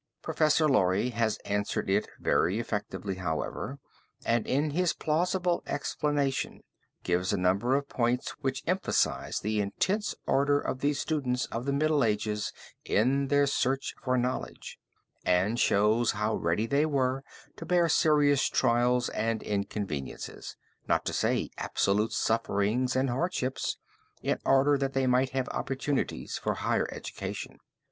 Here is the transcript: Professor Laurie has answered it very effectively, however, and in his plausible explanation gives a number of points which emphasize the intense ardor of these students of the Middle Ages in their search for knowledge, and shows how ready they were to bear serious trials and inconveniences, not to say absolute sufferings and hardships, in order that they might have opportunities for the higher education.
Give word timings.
Professor 0.23 0.67
Laurie 0.67 1.11
has 1.11 1.37
answered 1.45 1.87
it 1.87 2.07
very 2.19 2.57
effectively, 2.57 3.17
however, 3.17 3.77
and 4.25 4.47
in 4.47 4.71
his 4.71 4.93
plausible 4.93 5.61
explanation 5.67 6.63
gives 7.03 7.31
a 7.31 7.37
number 7.37 7.75
of 7.75 7.87
points 7.87 8.31
which 8.41 8.63
emphasize 8.65 9.41
the 9.41 9.61
intense 9.61 10.15
ardor 10.27 10.59
of 10.59 10.79
these 10.79 10.99
students 10.99 11.45
of 11.51 11.65
the 11.67 11.71
Middle 11.71 12.03
Ages 12.03 12.51
in 12.83 13.27
their 13.27 13.45
search 13.45 13.93
for 14.01 14.17
knowledge, 14.17 14.79
and 15.23 15.59
shows 15.59 16.13
how 16.13 16.33
ready 16.35 16.65
they 16.65 16.87
were 16.87 17.23
to 17.57 17.63
bear 17.63 17.87
serious 17.87 18.49
trials 18.49 19.07
and 19.09 19.43
inconveniences, 19.43 20.57
not 20.87 21.05
to 21.05 21.13
say 21.13 21.51
absolute 21.59 22.11
sufferings 22.11 22.95
and 22.95 23.11
hardships, 23.11 23.77
in 24.23 24.39
order 24.47 24.79
that 24.79 24.93
they 24.93 25.05
might 25.05 25.29
have 25.29 25.47
opportunities 25.49 26.39
for 26.39 26.53
the 26.53 26.59
higher 26.61 26.89
education. 26.91 27.59